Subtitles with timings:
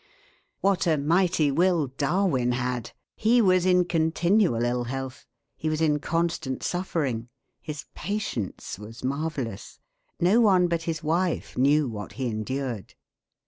[0.61, 2.89] What a mighty will Darwin had!
[3.15, 5.27] He was in continual ill health.
[5.55, 7.29] He was in constant suffering.
[7.61, 9.79] His patience was marvellous.
[10.19, 12.95] No one but his wife knew what he endured.